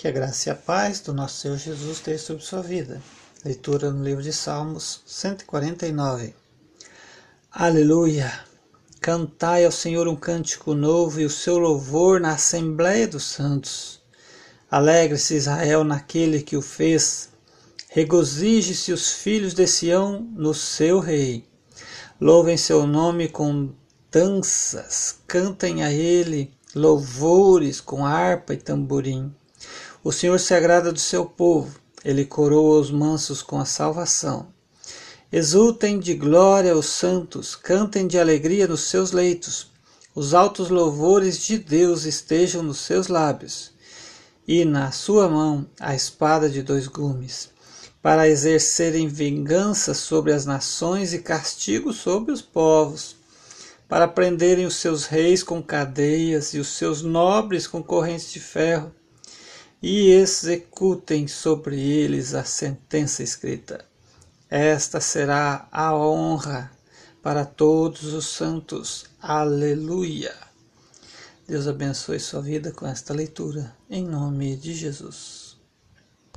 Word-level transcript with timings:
Que 0.00 0.08
a 0.08 0.10
graça 0.10 0.48
e 0.48 0.52
a 0.52 0.54
paz 0.54 1.00
do 1.00 1.12
nosso 1.12 1.42
Senhor 1.42 1.58
Jesus 1.58 1.98
esteja 1.98 2.24
sobre 2.24 2.42
sua 2.42 2.62
vida. 2.62 3.02
Leitura 3.44 3.90
no 3.90 4.02
livro 4.02 4.22
de 4.22 4.32
Salmos 4.32 5.02
149. 5.04 6.34
Aleluia! 7.52 8.32
Cantai 8.98 9.66
ao 9.66 9.70
Senhor 9.70 10.08
um 10.08 10.16
cântico 10.16 10.72
novo 10.72 11.20
e 11.20 11.26
o 11.26 11.28
seu 11.28 11.58
louvor 11.58 12.18
na 12.18 12.32
Assembleia 12.32 13.06
dos 13.06 13.24
Santos. 13.24 14.00
Alegre-se 14.70 15.34
Israel 15.34 15.84
naquele 15.84 16.40
que 16.40 16.56
o 16.56 16.62
fez. 16.62 17.28
Regozije-se 17.90 18.94
os 18.94 19.12
filhos 19.12 19.52
de 19.52 19.66
Sião 19.66 20.26
no 20.32 20.54
seu 20.54 20.98
rei. 20.98 21.46
Louvem 22.18 22.56
seu 22.56 22.86
nome 22.86 23.28
com 23.28 23.68
danças, 24.10 25.16
cantem 25.26 25.84
a 25.84 25.92
ele 25.92 26.50
louvores 26.74 27.82
com 27.82 28.06
harpa 28.06 28.54
e 28.54 28.56
tamborim. 28.56 29.30
O 30.02 30.10
Senhor 30.10 30.40
se 30.40 30.54
agrada 30.54 30.90
do 30.90 30.98
seu 30.98 31.26
povo, 31.26 31.78
ele 32.02 32.24
coroa 32.24 32.80
os 32.80 32.90
mansos 32.90 33.42
com 33.42 33.58
a 33.60 33.66
salvação. 33.66 34.46
Exultem 35.30 35.98
de 35.98 36.14
glória 36.14 36.74
os 36.74 36.86
santos, 36.86 37.54
cantem 37.54 38.06
de 38.06 38.18
alegria 38.18 38.66
nos 38.66 38.84
seus 38.84 39.12
leitos. 39.12 39.70
Os 40.14 40.32
altos 40.32 40.70
louvores 40.70 41.38
de 41.44 41.58
Deus 41.58 42.06
estejam 42.06 42.62
nos 42.62 42.78
seus 42.78 43.08
lábios, 43.08 43.72
e 44.48 44.64
na 44.64 44.90
sua 44.90 45.28
mão 45.28 45.66
a 45.78 45.94
espada 45.94 46.48
de 46.48 46.62
dois 46.62 46.86
gumes, 46.86 47.50
para 48.00 48.26
exercerem 48.26 49.06
vingança 49.06 49.92
sobre 49.92 50.32
as 50.32 50.46
nações 50.46 51.12
e 51.12 51.18
castigo 51.18 51.92
sobre 51.92 52.32
os 52.32 52.40
povos, 52.40 53.16
para 53.86 54.08
prenderem 54.08 54.64
os 54.64 54.76
seus 54.76 55.04
reis 55.04 55.42
com 55.42 55.62
cadeias 55.62 56.54
e 56.54 56.58
os 56.58 56.68
seus 56.68 57.02
nobres 57.02 57.66
com 57.66 57.82
correntes 57.82 58.32
de 58.32 58.40
ferro 58.40 58.94
e 59.82 60.10
executem 60.10 61.26
sobre 61.26 61.80
eles 61.80 62.34
a 62.34 62.44
sentença 62.44 63.22
escrita. 63.22 63.84
Esta 64.48 65.00
será 65.00 65.68
a 65.70 65.96
honra 65.96 66.70
para 67.22 67.44
todos 67.44 68.12
os 68.12 68.26
santos. 68.26 69.06
Aleluia. 69.20 70.34
Deus 71.46 71.66
abençoe 71.66 72.20
sua 72.20 72.40
vida 72.40 72.70
com 72.72 72.86
esta 72.86 73.14
leitura, 73.14 73.74
em 73.88 74.04
nome 74.04 74.56
de 74.56 74.74
Jesus. 74.74 75.49